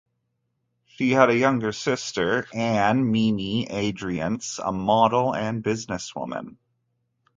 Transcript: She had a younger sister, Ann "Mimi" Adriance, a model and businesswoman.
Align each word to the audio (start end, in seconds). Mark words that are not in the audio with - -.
She 0.87 1.11
had 1.11 1.29
a 1.29 1.37
younger 1.37 1.71
sister, 1.71 2.47
Ann 2.55 3.11
"Mimi" 3.11 3.67
Adriance, 3.69 4.57
a 4.57 4.71
model 4.71 5.35
and 5.35 5.63
businesswoman. 5.63 6.55